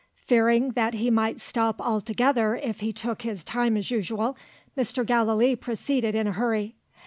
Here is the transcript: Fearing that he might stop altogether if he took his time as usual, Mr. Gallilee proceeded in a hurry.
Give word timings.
Fearing 0.25 0.69
that 0.71 0.95
he 0.95 1.11
might 1.11 1.39
stop 1.39 1.79
altogether 1.79 2.55
if 2.55 2.79
he 2.79 2.91
took 2.91 3.21
his 3.21 3.43
time 3.43 3.77
as 3.77 3.91
usual, 3.91 4.35
Mr. 4.75 5.05
Gallilee 5.05 5.55
proceeded 5.55 6.15
in 6.15 6.25
a 6.25 6.31
hurry. 6.33 6.73